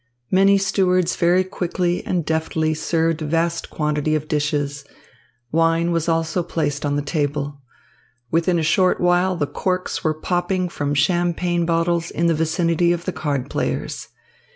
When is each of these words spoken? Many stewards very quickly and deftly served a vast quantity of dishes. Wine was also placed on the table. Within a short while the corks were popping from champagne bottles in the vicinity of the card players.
Many 0.31 0.57
stewards 0.57 1.15
very 1.15 1.43
quickly 1.43 2.03
and 2.07 2.25
deftly 2.25 2.73
served 2.73 3.21
a 3.21 3.25
vast 3.27 3.69
quantity 3.69 4.15
of 4.15 4.27
dishes. 4.27 4.83
Wine 5.51 5.91
was 5.91 6.09
also 6.09 6.41
placed 6.41 6.87
on 6.87 6.95
the 6.95 7.03
table. 7.03 7.61
Within 8.31 8.57
a 8.57 8.63
short 8.63 8.99
while 8.99 9.35
the 9.35 9.45
corks 9.45 10.03
were 10.03 10.15
popping 10.19 10.69
from 10.69 10.95
champagne 10.95 11.67
bottles 11.67 12.09
in 12.09 12.25
the 12.25 12.33
vicinity 12.33 12.91
of 12.91 13.05
the 13.05 13.13
card 13.13 13.47
players. 13.47 14.07